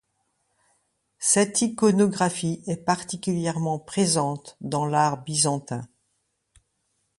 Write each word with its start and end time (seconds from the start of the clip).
Cette 1.19 1.61
iconographie 1.61 2.63
est 2.65 2.77
particulièrement 2.83 3.77
présente 3.77 4.57
dans 4.59 4.87
l'art 4.87 5.23
byzantin. 5.23 5.87